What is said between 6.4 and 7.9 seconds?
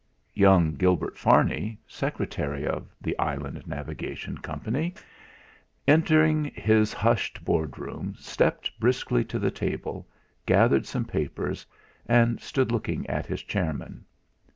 his hushed Board